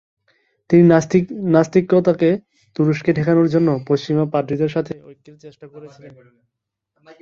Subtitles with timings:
[0.69, 0.83] তিনি
[1.53, 2.29] নাস্তিক্যতাকে
[2.75, 6.11] তুরস্কে ঠেকানোর জন্য পশ্চিমা পাদ্রিদের সাথে ঐক্যের চেষ্টা করেছিলেন।